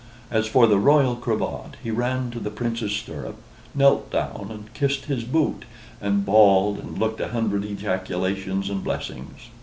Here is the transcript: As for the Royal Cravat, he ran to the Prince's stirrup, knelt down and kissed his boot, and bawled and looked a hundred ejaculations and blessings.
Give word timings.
As 0.31 0.47
for 0.47 0.65
the 0.65 0.79
Royal 0.79 1.15
Cravat, 1.15 1.75
he 1.83 1.91
ran 1.91 2.31
to 2.31 2.39
the 2.39 2.49
Prince's 2.49 2.91
stirrup, 2.93 3.35
knelt 3.75 4.09
down 4.09 4.47
and 4.49 4.73
kissed 4.73 5.05
his 5.05 5.23
boot, 5.23 5.63
and 6.01 6.25
bawled 6.25 6.79
and 6.79 6.97
looked 6.97 7.21
a 7.21 7.27
hundred 7.27 7.63
ejaculations 7.63 8.67
and 8.71 8.83
blessings. 8.83 9.51